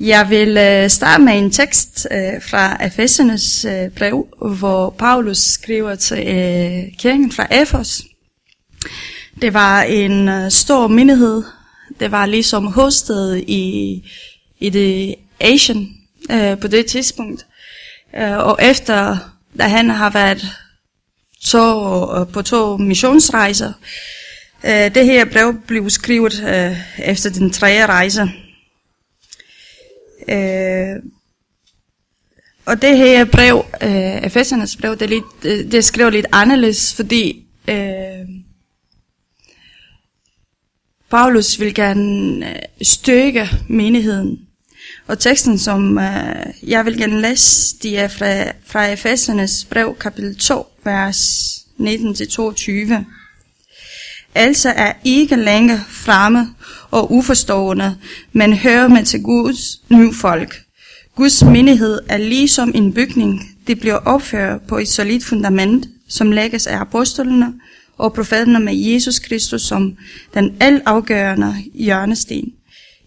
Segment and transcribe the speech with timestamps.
[0.00, 4.26] Jeg vil øh, starte med en tekst øh, fra Efesernes øh, brev,
[4.58, 8.02] hvor Paulus skriver til øh, kirken fra Efos.
[9.42, 11.42] Det var en øh, stor menighed.
[12.00, 14.02] Det var ligesom hostet i,
[14.60, 15.88] i det Asian
[16.30, 17.46] øh, på det tidspunkt.
[18.16, 19.16] Øh, og efter,
[19.58, 20.48] da han har været
[21.44, 23.72] to, øh, på to missionsrejser,
[24.64, 28.30] øh, det her brev blev skrevet øh, efter den tredje rejse.
[30.28, 31.02] Øh,
[32.66, 36.26] og det her brev, øh, Efesernes brev, det er, lidt, øh, det er skrevet lidt
[36.32, 38.28] anderledes, fordi øh,
[41.10, 44.40] Paulus vil gerne øh, styrke menigheden.
[45.06, 50.36] Og teksten, som øh, jeg vil gerne læse, de er fra, fra Efesernes brev, kapitel
[50.36, 53.19] 2, vers 19-22.
[54.34, 56.54] Altså er ikke længere fremme
[56.90, 57.96] og uforstående,
[58.32, 60.62] men hører med til Guds nye folk.
[61.16, 66.66] Guds menighed er ligesom en bygning, det bliver opført på et solidt fundament, som lægges
[66.66, 67.52] af apostlene
[67.98, 69.96] og profeterne med Jesus Kristus som
[70.34, 72.52] den altafgørende hjørnesten.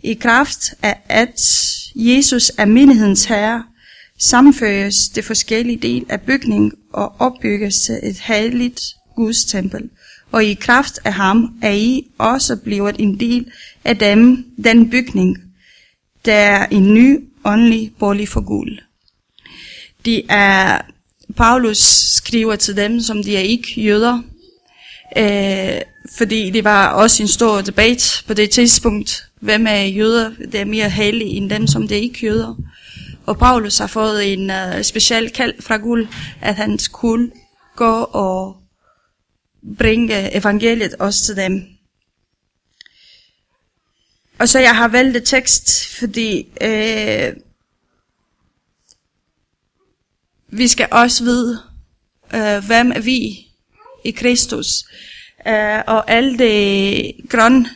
[0.04, 1.42] I kraft af at
[1.96, 3.64] Jesus er menighedens herre,
[4.20, 8.82] sammenføres det forskellige del af bygningen og opbygges til et helligt
[9.16, 9.90] Guds tempel.
[10.34, 13.52] Og i kraft af ham er I også blevet en del
[13.84, 15.38] af dem, den bygning,
[16.26, 18.80] der er en ny åndelig bolig for guld.
[20.06, 20.82] De er,
[21.38, 21.78] Paulus
[22.16, 24.22] skriver til dem, som de er ikke jøder,
[25.18, 25.82] øh,
[26.18, 30.66] fordi det var også en stor debat på det tidspunkt, hvem er jøder, der er
[30.66, 32.56] mere hellige end dem, som det er ikke jøder.
[33.26, 36.08] Og Paulus har fået en uh, speciel kald fra guld,
[36.42, 37.32] at han skulle
[37.76, 38.63] gå og
[39.78, 41.74] bringe evangeliet også til dem.
[44.40, 47.34] Og så jeg har valgt et tekst, fordi øh,
[50.48, 51.62] vi skal også vide,
[52.34, 53.48] øh, hvem er vi
[54.04, 54.84] i Kristus.
[55.48, 57.68] Øh, og alt det grøn,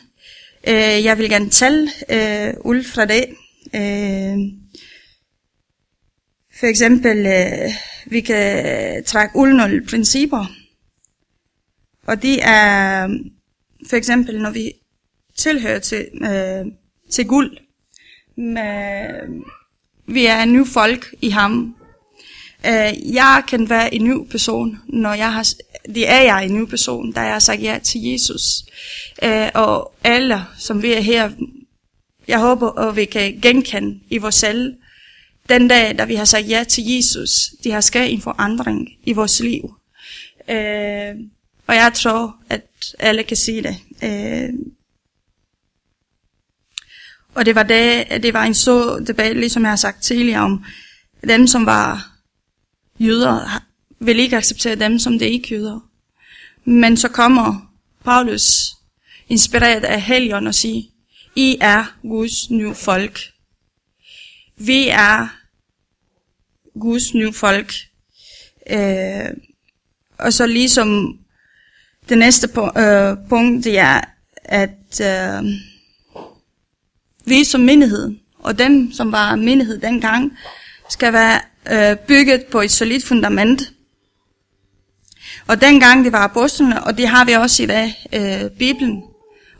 [0.68, 3.24] øh, jeg vil gerne tale øh, ud fra det.
[3.74, 4.38] Øh,
[6.60, 7.70] for eksempel, øh,
[8.06, 10.57] vi kan trække ud nogle principper.
[12.08, 13.08] Og det er
[13.88, 14.72] for eksempel, når vi
[15.36, 16.66] tilhører til, øh,
[17.10, 17.56] til guld.
[18.36, 19.08] Med,
[20.06, 21.76] vi er en ny folk i ham.
[22.66, 25.46] Øh, jeg kan være en ny person, når jeg har,
[25.94, 28.42] det er jeg en ny person, da jeg har sagt ja til Jesus.
[29.22, 31.30] Øh, og alle, som vi er her,
[32.28, 34.76] jeg håber, at vi kan genkende i vores selv,
[35.48, 37.30] den dag, da vi har sagt ja til Jesus,
[37.64, 39.74] de har skabt en forandring i vores liv.
[40.50, 41.14] Øh,
[41.68, 42.62] og jeg tror, at
[42.98, 43.76] alle kan sige det.
[44.02, 44.54] Øh,
[47.34, 50.64] og det var, det, det var en så debat, ligesom jeg har sagt tidligere, om
[51.28, 52.12] dem, som var
[52.98, 53.62] jøder,
[54.00, 55.80] vil ikke acceptere dem, som det ikke jøder.
[56.64, 57.72] Men så kommer
[58.04, 58.44] Paulus,
[59.28, 60.82] inspireret af Helion, og siger,
[61.36, 63.20] I er Guds nye folk.
[64.56, 65.28] Vi er
[66.80, 67.74] Guds nye folk.
[68.70, 69.30] Øh,
[70.18, 71.18] og så ligesom
[72.08, 72.48] det næste
[72.78, 74.00] øh, punkt, det er,
[74.44, 75.44] at øh,
[77.24, 80.32] vi som menighed, og dem, som var menighed dengang,
[80.90, 81.40] skal være
[81.72, 83.62] øh, bygget på et solidt fundament.
[85.46, 89.02] Og dengang det var apostlene, og det har vi også i dag, øh, Bibelen.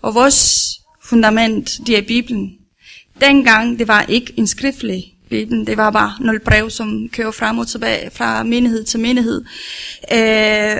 [0.02, 0.70] Og vores
[1.04, 2.54] fundament, det er Bibelen.
[3.20, 7.58] Dengang det var ikke en skriftlig Bibelen, det var bare nogle brev, som kører frem
[7.58, 9.44] og tilbage fra menighed til menighed.
[10.12, 10.76] Øh,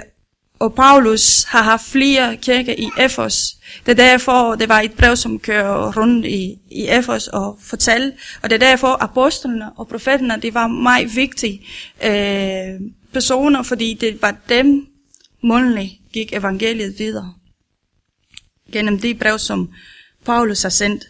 [0.59, 3.57] og Paulus har haft flere kirker i Efos.
[3.87, 8.17] Det er derfor, det var et brev, som kører rundt i, i Efos og fortalte.
[8.43, 11.67] Og det er derfor, apostlene og profeterne, det var meget vigtige
[12.05, 12.81] øh,
[13.13, 14.87] personer, fordi det var dem,
[15.43, 17.35] mundligt gik evangeliet videre.
[18.73, 19.71] Gennem det brev, som
[20.25, 21.05] Paulus har sendt.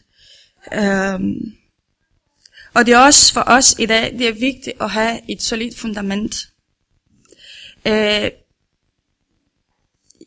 [0.73, 1.21] Øh,
[2.75, 5.79] og det er også for os i dag, det er vigtigt at have et solidt
[5.79, 6.49] fundament.
[7.87, 8.31] Øh,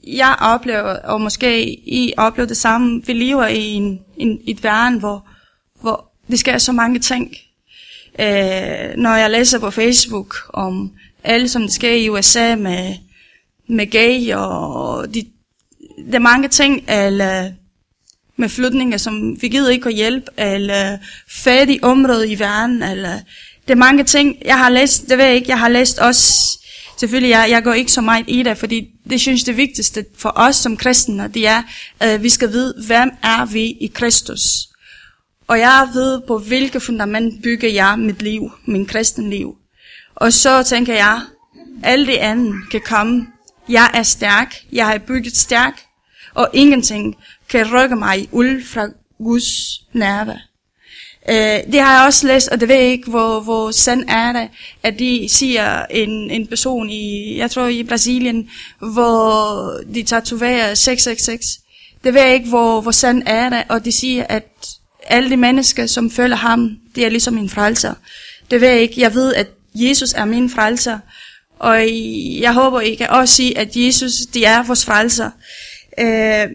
[0.07, 4.99] jeg oplever, og måske I oplever det samme, vi lever i en, en, et verden,
[4.99, 5.27] hvor,
[5.81, 7.35] hvor det sker så mange ting.
[8.19, 10.91] Øh, når jeg læser på Facebook om
[11.23, 12.95] alt, som det sker i USA med,
[13.67, 15.25] med gay, og de,
[16.11, 17.51] der er mange ting, eller
[18.35, 20.97] med flytninger, som vi gider ikke at hjælpe, eller
[21.29, 23.19] fattige områder i verden, eller
[23.67, 26.59] det er mange ting, jeg har læst, det ved jeg ikke, jeg har læst også
[26.97, 30.33] selvfølgelig, jeg, jeg går ikke så meget i det, fordi det synes det vigtigste for
[30.35, 31.63] os som kristne, det er,
[31.99, 34.41] at vi skal vide, hvem er vi i Kristus.
[35.47, 39.57] Og jeg ved, på hvilket fundament bygger jeg mit liv, min kristen liv.
[40.15, 41.21] Og så tænker jeg,
[41.83, 43.27] alt det andet kan komme.
[43.69, 45.81] Jeg er stærk, jeg har bygget stærk,
[46.33, 47.15] og ingenting
[47.49, 48.87] kan rykke mig ud fra
[49.17, 50.50] Guds nærvær.
[51.29, 54.33] Uh, det har jeg også læst, og det ved jeg ikke, hvor, hvor sand er
[54.33, 54.49] det,
[54.83, 61.45] at de siger en, en person i, jeg tror i Brasilien, hvor de tatoverer 666.
[62.03, 64.45] Det ved jeg ikke, hvor, hvor sand er det, og de siger, at
[65.03, 67.93] alle de mennesker, som følger ham, det er ligesom en frelser.
[68.51, 69.01] Det ved jeg ikke.
[69.01, 70.99] Jeg ved, at Jesus er min frelser,
[71.59, 71.87] og
[72.39, 75.31] jeg håber, I kan også sige, at Jesus, det er vores frelser.
[75.97, 76.51] Uh,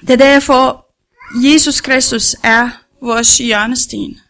[0.00, 0.85] det er derfor,
[1.34, 2.70] Jesus Kristus er
[3.02, 4.20] vores hjørnesten.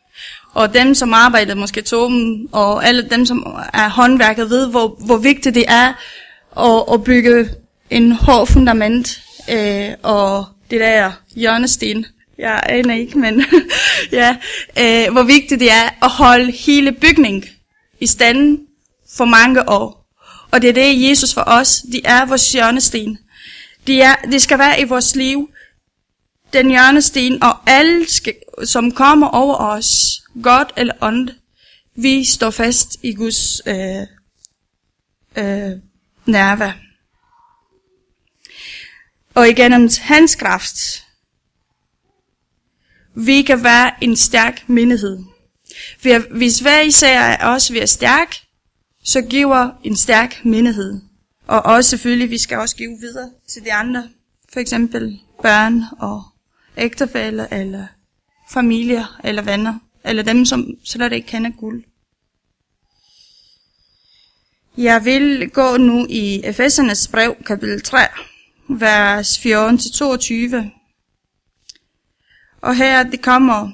[0.54, 5.16] Og dem, som arbejder måske toben, og alle dem, som er håndværket, ved, hvor, hvor
[5.16, 5.92] vigtigt det er
[6.58, 7.48] at, at bygge
[7.90, 12.06] en hård fundament, øh, og det der hjørnesten.
[12.38, 13.44] Jeg aner ikke, men
[14.12, 14.36] ja,
[14.78, 17.44] øh, hvor vigtigt det er at holde hele bygningen
[18.00, 18.58] i stand
[19.16, 20.06] for mange år.
[20.50, 23.18] Og det er det, Jesus for os, de er vores hjørnesten.
[23.86, 25.48] De, er, de skal være i vores liv,
[26.52, 28.34] den hjørnesten, og alle, skal,
[28.64, 31.32] som kommer over os, godt eller ondt,
[31.96, 34.06] vi står fast i Guds øh,
[35.36, 35.72] øh,
[36.26, 36.72] nærvær.
[39.34, 41.04] Og igennem hans kraft,
[43.14, 45.18] vi kan være en stærk menighed.
[46.30, 48.36] Hvis hver især er os, vi er stærk,
[49.04, 51.00] så giver en stærk menighed.
[51.46, 54.08] Og også selvfølgelig, vi skal også give videre til de andre.
[54.52, 56.24] For eksempel børn og
[56.76, 57.86] ægtefæller eller
[58.50, 61.84] familier eller venner, eller dem, som slet ikke kender guld.
[64.76, 67.98] Jeg vil gå nu i Efesernes brev, kapitel 3,
[68.68, 70.70] vers 14-22.
[72.60, 73.70] Og her det kommer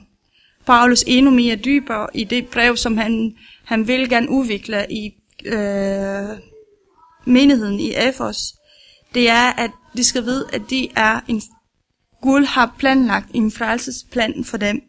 [0.66, 5.14] Paulus endnu mere dybere i det brev, som han, han vil gerne udvikle i
[5.44, 6.38] øh,
[7.24, 8.54] menigheden i Efos.
[9.14, 11.42] Det er, at de skal vide, at de er en
[12.22, 14.82] Gud har planlagt en frelsesplan for dem.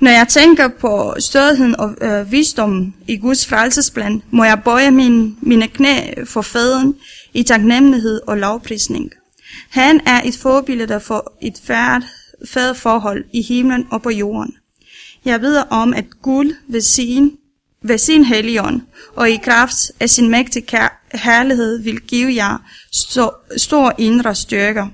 [0.00, 5.38] Når jeg tænker på størheden og øh, visdommen i Guds frelsesplan, må jeg bøje min,
[5.40, 6.94] mine knæ for faderen
[7.34, 9.12] i taknemmelighed og lovprisning.
[9.70, 12.02] Han er et forbillede for et færd,
[12.74, 14.56] forhold i himlen og på jorden.
[15.24, 17.36] Jeg ved om, at Gud ved sin,
[17.82, 18.82] ved sin helion
[19.14, 20.66] og i kraft af sin mægtige
[21.12, 22.58] herlighed vil give jer
[22.92, 24.88] stor, stor indre styrker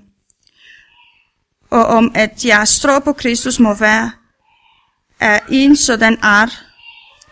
[1.73, 4.11] og om at jeres tro på Kristus må være
[5.21, 6.65] af en sådan art,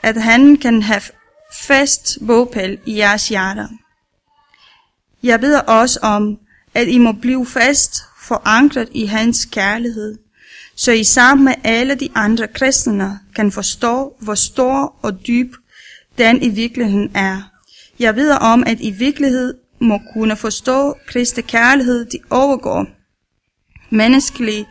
[0.03, 1.03] at han kan have
[1.63, 3.69] fast bogpæl i jeres hjerter.
[5.23, 6.39] Jeg beder også om,
[6.75, 10.19] at I må blive fast forankret i hans kærlighed,
[10.77, 15.55] så I sammen med alle de andre kristne kan forstå, hvor stor og dyb
[16.19, 17.43] den i virkeligheden er.
[17.99, 23.00] Jeg beder om, at I virkelighed må kunne forstå Kristi kærlighed, de overgår
[23.91, 24.67] menneskelige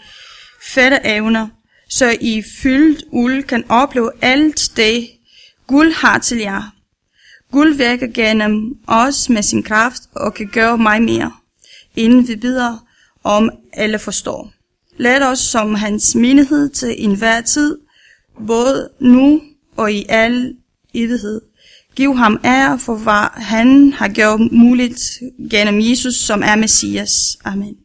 [0.73, 1.47] fætteevner,
[1.89, 5.09] så I fyldt uld kan opleve alt det,
[5.67, 6.75] Gud har til jer.
[7.51, 11.31] Gud virker gennem os med sin kraft og kan gøre mig mere,
[11.95, 12.77] inden vi bider
[13.23, 14.51] om alle forstår.
[14.97, 17.77] Lad os som hans menighed til enhver tid,
[18.47, 19.41] både nu
[19.77, 20.55] og i al
[20.93, 21.41] evighed.
[21.95, 25.01] Giv ham ære for, hvad han har gjort muligt
[25.51, 27.37] gennem Jesus, som er Messias.
[27.45, 27.75] Amen.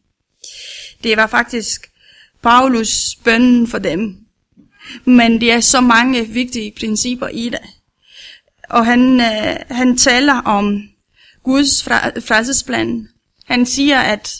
[1.05, 1.91] Det var faktisk
[2.43, 4.17] Paulus bønden for dem.
[5.05, 7.59] Men det er så mange vigtige principper i det.
[8.69, 10.81] Og han, øh, han taler om
[11.43, 11.83] Guds
[12.27, 13.07] frelsesplan.
[13.45, 14.35] Han siger, at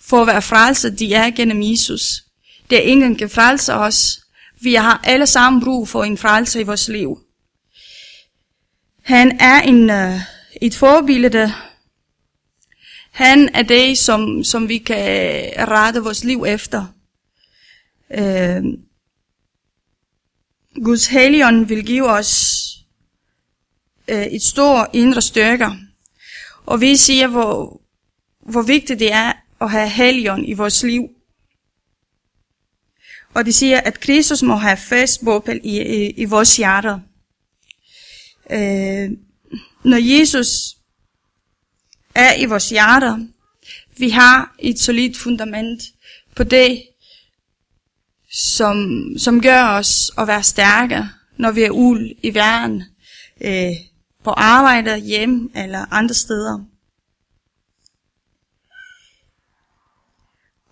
[0.00, 2.22] for at være frelse, de er gennem Jesus.
[2.70, 4.20] Det er ingen kan frelse os.
[4.60, 7.18] Vi har alle sammen brug for en frelse i vores liv.
[9.02, 10.20] Han er en, øh,
[10.62, 11.52] et forbillede
[13.14, 16.86] han er det, som, som vi kan rette vores liv efter.
[18.10, 18.62] Øh,
[20.84, 22.64] Guds helion vil give os
[24.08, 25.66] øh, et stort indre styrke.
[26.66, 27.80] Og vi siger, hvor,
[28.40, 31.08] hvor vigtigt det er at have helion i vores liv.
[33.34, 37.00] Og de siger, at Kristus må have fast bopæl i, i, i vores hjerter.
[38.50, 39.10] Øh,
[39.84, 40.76] når Jesus
[42.14, 43.18] er i vores hjerter.
[43.98, 45.82] Vi har et solidt fundament
[46.36, 46.82] på det,
[48.32, 51.04] som, som gør os at være stærke,
[51.36, 52.84] når vi er ul i verden,
[53.40, 53.72] øh,
[54.24, 56.64] på arbejde, hjem eller andre steder.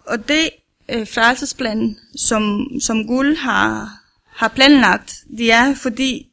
[0.06, 0.50] Og det,
[0.88, 6.28] øh, frelsesplan, som, som Gud har, har planlagt, det er fordi,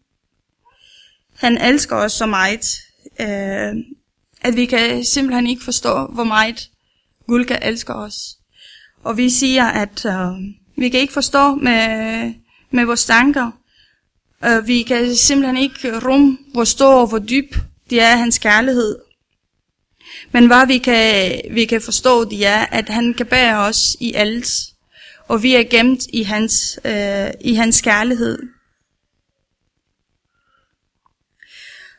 [1.36, 2.66] han elsker os så meget,
[3.20, 3.76] øh,
[4.42, 6.70] at vi kan simpelthen ikke forstå, hvor meget
[7.28, 8.16] Gulka elsker os.
[9.04, 10.32] Og vi siger, at øh,
[10.78, 12.34] vi kan ikke forstå med,
[12.72, 13.52] med vores tanker.
[14.46, 17.56] Øh, vi kan simpelthen ikke rum, hvor stor og hvor dyb
[17.90, 19.00] det er hans kærlighed.
[20.32, 24.14] Men hvad vi kan, vi kan forstå, det er, at han kan bære os i
[24.14, 24.50] alt.
[25.28, 28.40] Og vi er gemt i hans, øh, i hans kærlighed.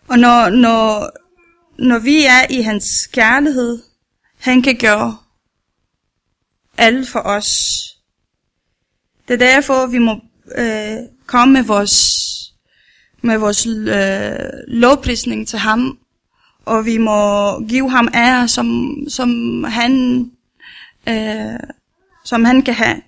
[0.08, 1.10] Og når, når,
[1.80, 3.82] når vi er i hans kærlighed,
[4.38, 5.16] han kan gøre
[6.78, 7.52] alt for os.
[9.28, 10.20] Det er derfor, vi må
[10.58, 10.96] øh,
[11.26, 11.98] komme med vores,
[13.22, 15.98] med vores øh, lovprisning til ham,
[16.64, 20.24] og vi må give ham ære, som, som, han,
[21.08, 21.60] øh,
[22.24, 23.02] som han kan have.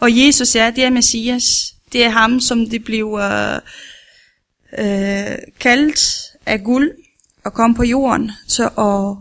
[0.00, 1.74] Og Jesus er, det er Messias.
[1.92, 3.60] Det er ham, som det bliver
[4.78, 6.00] øh, kaldt
[6.46, 6.90] af guld
[7.44, 9.16] og komme på jorden til at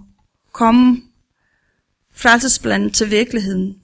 [0.52, 1.02] komme
[2.14, 3.76] frelsesplanen til virkeligheden.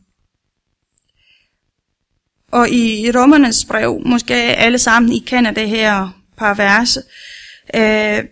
[2.51, 7.03] Og i Romernes brev, måske alle sammen I kender det her par verse,
[7.75, 8.25] øh,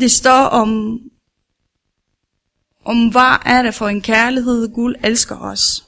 [0.00, 1.00] det står om,
[2.84, 5.84] om hvad er det for en kærlighed, Gud elsker os.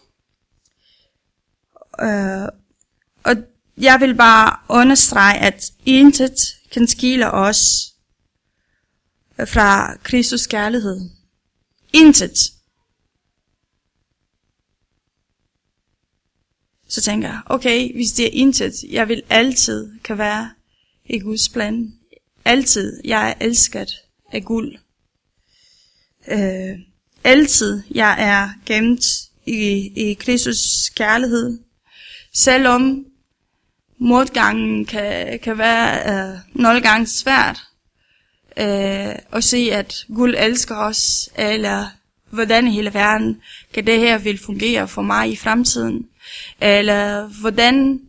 [2.00, 2.48] Øh,
[3.24, 3.36] og
[3.76, 6.36] jeg vil bare understrege, at intet
[6.72, 7.89] kan skille os
[9.46, 11.00] fra Kristus kærlighed.
[11.92, 12.36] Intet.
[16.88, 20.50] Så tænker jeg, okay, hvis det er intet, jeg vil altid kan være
[21.04, 21.92] i Guds plan.
[22.44, 23.90] Altid, jeg er elsket
[24.32, 24.78] af guld.
[26.28, 26.78] Øh,
[27.24, 29.04] altid, jeg er gemt
[29.46, 31.58] i, i Kristus kærlighed.
[32.34, 33.06] Selvom
[33.98, 37.69] modgangen kan, kan være øh, nogle gange svært
[38.56, 41.86] øh, og se, at Gud elsker os, eller
[42.30, 43.42] hvordan i hele verden
[43.74, 46.06] kan det her vil fungere for mig i fremtiden,
[46.60, 48.00] eller hvordan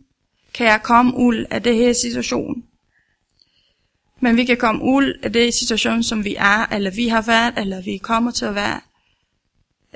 [0.54, 2.64] kan jeg komme ud af det her situation.
[4.20, 7.54] Men vi kan komme ud af det situation, som vi er, eller vi har været,
[7.58, 8.80] eller vi kommer til at være,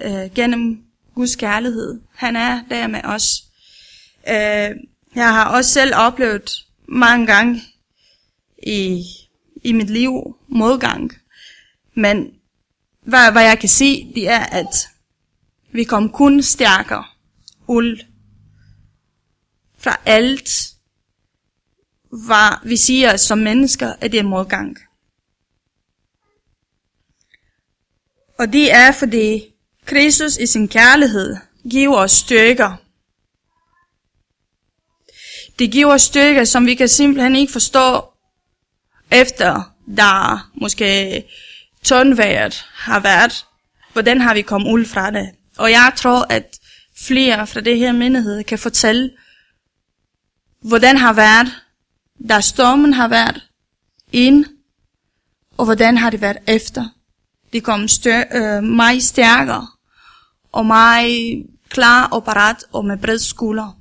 [0.04, 0.82] øh, gennem
[1.14, 2.00] Guds kærlighed.
[2.14, 3.44] Han er der med os.
[4.28, 4.76] Øh,
[5.14, 7.62] jeg har også selv oplevet mange gange
[8.66, 9.04] i,
[9.66, 11.12] i mit liv modgang.
[11.94, 12.34] Men
[13.02, 14.88] hvad, hvad jeg kan se, det er, at
[15.72, 17.04] vi kom kun stærkere
[17.66, 18.04] ud
[19.78, 20.72] fra alt,
[22.10, 24.76] hvad vi siger som mennesker, at det er modgang.
[28.38, 29.54] Og det er, fordi
[29.84, 31.36] Kristus i sin kærlighed
[31.70, 32.76] giver os styrker
[35.58, 38.04] det giver os styrker, som vi kan simpelthen ikke forstå,
[39.10, 41.22] efter der måske
[41.84, 43.46] tårnværet har været.
[43.92, 45.30] Hvordan har vi kommet ud fra det?
[45.58, 46.58] Og jeg tror, at
[46.98, 49.10] flere fra det her menighed kan fortælle,
[50.62, 51.48] hvordan har været,
[52.28, 53.42] da stormen har været
[54.12, 54.44] ind,
[55.56, 56.84] og hvordan har det været efter.
[57.52, 59.66] De kom stør- øh, meget stærkere,
[60.52, 63.78] og meget klar og parat, og med bred skulder.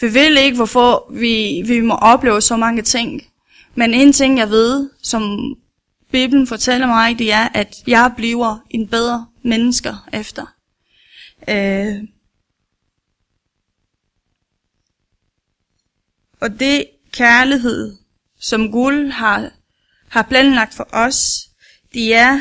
[0.00, 3.22] Vi ved ikke, hvorfor vi, vi må opleve så mange ting.
[3.76, 5.54] Men en ting, jeg ved, som
[6.10, 10.46] Bibelen fortæller mig, det er, at jeg bliver en bedre menneske efter.
[11.48, 12.02] Øh.
[16.40, 17.96] Og det kærlighed,
[18.40, 19.50] som Gud har,
[20.08, 21.48] har planlagt for os,
[21.94, 22.40] det er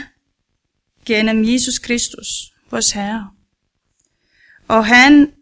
[1.06, 2.28] gennem Jesus Kristus,
[2.72, 3.30] vores Herre.
[4.68, 5.34] Og han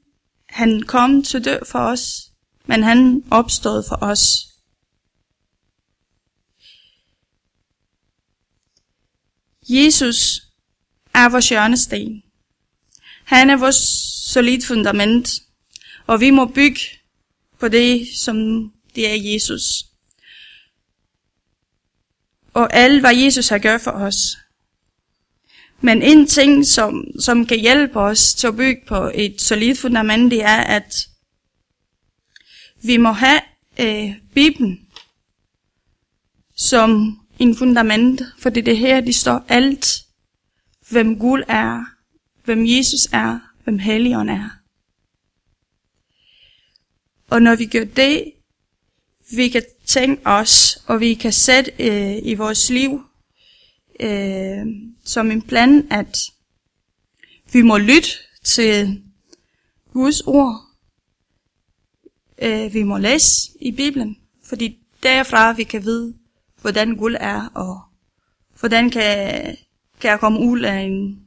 [0.54, 2.32] han kom til dø for os,
[2.66, 4.53] men han opstod for os.
[9.70, 10.42] Jesus
[11.14, 12.24] er vores hjørnesten.
[13.24, 13.76] Han er vores
[14.26, 15.30] solid fundament,
[16.08, 16.80] og vi må bygge
[17.60, 18.36] på det, som
[18.96, 19.62] det er Jesus.
[22.54, 24.16] Og alt, hvad Jesus har gjort for os,
[25.82, 30.32] men en ting, som, som kan hjælpe os til at bygge på et solidt fundament,
[30.32, 30.96] det er, at
[32.84, 33.42] vi må have
[33.80, 34.88] øh, Bibelen
[36.56, 40.06] som en fundament, for det er det her, de står alt,
[40.90, 41.86] hvem Gud er,
[42.46, 44.50] hvem Jesus er, hvem Helligånd er.
[47.30, 48.32] Og når vi gør det,
[49.36, 53.02] vi kan tænke os, og vi kan sætte øh, i vores liv,
[54.00, 54.66] øh,
[55.06, 56.18] som en plan, at
[57.54, 58.10] vi må lytte
[58.44, 59.04] til,
[59.94, 60.62] Guds ord,
[62.42, 66.14] øh, vi må læse i Bibelen, fordi derfra vi kan vide,
[66.64, 67.82] hvordan guld er, og
[68.60, 69.42] hvordan kan,
[70.02, 71.20] kan jeg komme ud af en,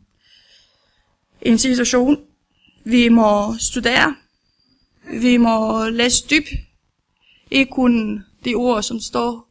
[1.42, 2.18] en situation.
[2.84, 4.16] Vi må studere,
[5.20, 6.44] vi må læse dyb,
[7.50, 9.48] ikke kun de ord, som står,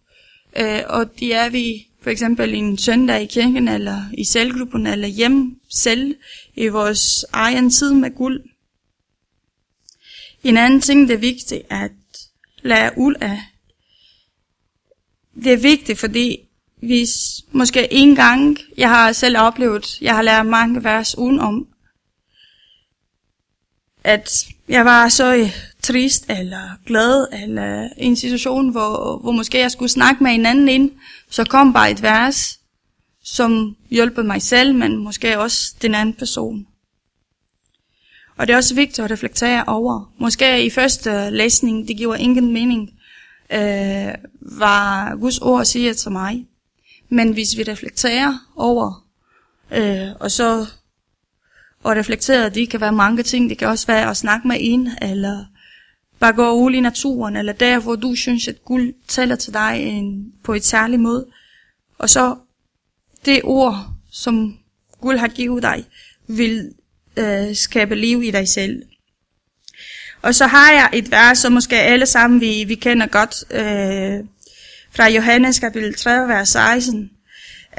[0.58, 5.08] øh, og de er vi for eksempel en søndag i kirken, eller i selvgruppen, eller
[5.08, 6.15] hjemme selv,
[6.56, 8.44] i vores egen tid med guld.
[10.44, 11.92] En anden ting, det er vigtigt at
[12.63, 13.42] lære ud af.
[15.44, 16.39] Det er vigtigt, fordi
[16.75, 17.12] hvis
[17.51, 21.68] måske en gang, jeg har selv oplevet, jeg har lært mange vers udenom,
[24.04, 25.51] at jeg var så øh,
[25.84, 30.46] trist eller glad, eller i en situation, hvor, hvor måske jeg skulle snakke med en
[30.46, 30.92] anden ind,
[31.30, 32.60] så kom bare et vers,
[33.24, 36.68] som hjælper mig selv, men måske også den anden person.
[38.38, 40.13] Og det er også vigtigt at reflektere over.
[40.20, 42.89] Måske i første øh, læsning, det giver ingen mening,
[43.53, 46.45] øh, var Guds ord siger til mig.
[47.09, 49.07] Men hvis vi reflekterer over,
[49.71, 50.65] øh, og så
[51.83, 53.49] og reflekterer, det kan være mange ting.
[53.49, 55.45] Det kan også være at snakke med en, eller
[56.19, 59.79] bare gå ud i naturen, eller der, hvor du synes, at guld taler til dig
[59.79, 61.25] en, på et særligt måde.
[61.97, 62.35] Og så
[63.25, 64.57] det ord, som
[65.01, 65.85] guld har givet dig,
[66.27, 66.71] vil
[67.17, 68.83] øh, skabe liv i dig selv.
[70.25, 74.25] Og så har jeg et vers, som måske alle sammen vi, vi kender godt, øh,
[74.96, 77.10] fra Johannes kapitel 3, vers 16.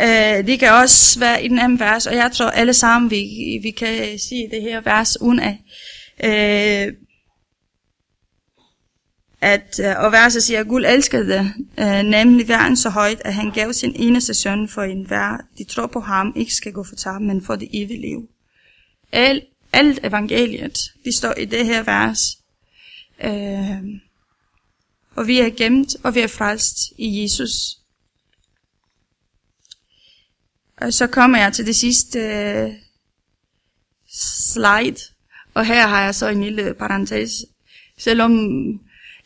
[0.00, 3.24] Øh, det kan også være i den anden vers, og jeg tror alle sammen, vi,
[3.62, 5.58] vi kan sige det her vers uden af.
[6.24, 6.92] Øh,
[9.40, 13.50] at, øh, og verset siger, at Gud elskede øh, nemlig verden så højt, at han
[13.50, 16.96] gav sin eneste søn for en vær, de tror på ham, ikke skal gå for
[16.96, 18.28] tabt, men for det evige liv.
[19.12, 22.38] Al, alt evangeliet, det står i det her vers.
[23.24, 24.00] Øh,
[25.16, 27.50] og vi er gemt, og vi er frelst i Jesus.
[30.76, 32.72] Og så kommer jeg til det sidste øh,
[34.52, 35.00] slide,
[35.54, 37.30] og her har jeg så en lille parentes.
[37.98, 38.32] Selvom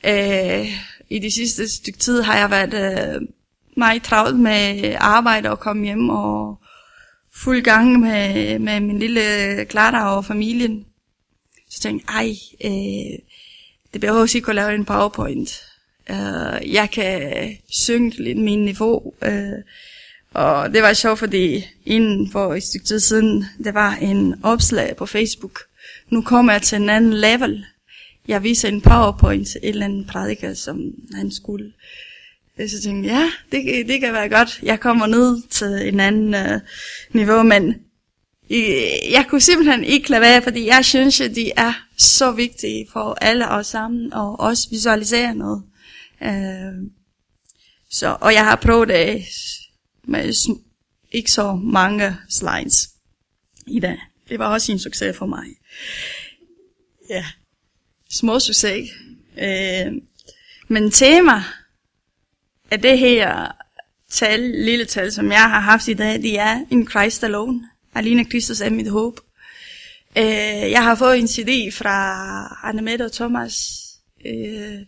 [0.07, 0.66] øh,
[1.11, 3.22] i det sidste stykke tid har jeg været øh,
[3.76, 6.60] meget travlt med arbejde og komme hjem og
[7.44, 9.20] fuld gang med, med min lille
[9.64, 10.85] klatter og familien.
[11.70, 13.18] Så tænkte jeg, ej, øh,
[13.92, 15.62] det behøver ikke at lave en powerpoint.
[16.11, 19.14] Uh, jeg kan synge lidt min niveau.
[19.26, 19.59] Uh,
[20.35, 24.96] og det var sjovt, fordi inden for et stykke tid siden, det var en opslag
[24.96, 25.61] på Facebook.
[26.11, 27.64] Nu kommer jeg til en anden level.
[28.29, 30.81] Jeg viser en powerpoint til et eller andet prædiker, som
[31.14, 31.72] han skulle.
[32.61, 34.61] Øh, så tænkte jeg, ja, det, det kan være godt.
[34.62, 36.61] Jeg kommer ned til en anden øh,
[37.12, 37.68] niveau, men
[38.51, 42.87] øh, jeg kunne simpelthen ikke lade være, fordi jeg synes, at de er så vigtige
[42.92, 45.62] for alle os sammen, og også visualisere noget.
[46.23, 46.90] Øh,
[47.90, 49.25] så, og jeg har prøvet det
[50.05, 50.57] med
[51.12, 52.88] ikke så mange slides
[53.66, 53.99] i dag.
[54.29, 55.46] Det var også en succes for mig.
[57.11, 57.25] Ja,
[58.11, 58.90] små succes.
[59.38, 59.92] Øh,
[60.68, 61.42] men tema
[62.70, 63.52] at det her
[64.11, 67.61] tal, lille tal, som jeg har haft i dag, det er In Christ Alone.
[67.94, 69.20] Alene Kristus er mit håb.
[70.18, 73.54] Øh, jeg har fået en CD fra Annemette og Thomas,
[74.26, 74.78] øh,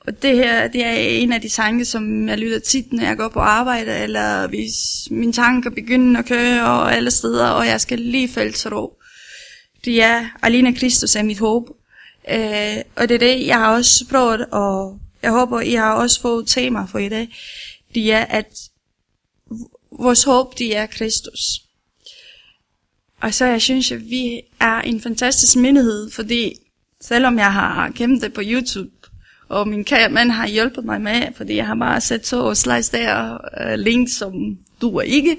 [0.00, 3.16] og det her, det er en af de sange, som jeg lytter tit, når jeg
[3.16, 4.74] går på arbejde, eller hvis
[5.10, 8.92] mine tanker begynder at køre og alle steder, og jeg skal lige falde til ro.
[9.84, 11.68] Det er, alene Kristus er mit håb.
[12.30, 16.20] Øh, og det er det, jeg har også prøvet, og jeg håber, I har også
[16.20, 17.28] fået tema for i dag.
[17.94, 18.46] Det er, at
[19.92, 21.40] vores håb, det er Kristus.
[23.20, 26.54] Og så jeg synes, at vi er en fantastisk menighed, fordi
[27.00, 28.90] selvom jeg har gemt det på YouTube,
[29.48, 32.92] og min kære mand har hjulpet mig med, fordi jeg har bare sat så slice
[32.92, 35.36] der uh, link, som du og ikke.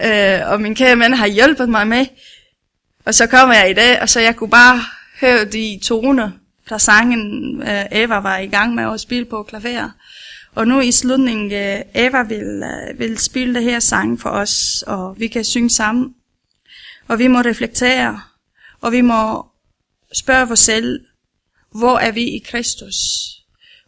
[0.00, 2.06] Uh, og min kære mand har hjulpet mig med.
[3.04, 4.80] Og så kommer jeg i dag, og så jeg kunne bare
[5.20, 6.30] høre de toner
[6.68, 9.90] fra sangen, uh, øh, Eva var i gang med at spille på klaver.
[10.54, 14.84] Og nu i slutningen, uh, Eva vil, uh, vil spille det her sang for os,
[14.86, 16.14] og vi kan synge sammen.
[17.08, 18.20] Og vi må reflektere,
[18.80, 19.46] og vi må
[20.12, 21.00] spørge os selv,
[21.70, 22.96] hvor er vi i Kristus?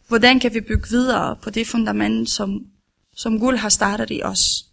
[0.07, 2.59] Hvordan kan vi bygge videre på det fundament, som,
[3.15, 4.68] som Gud har startet i os?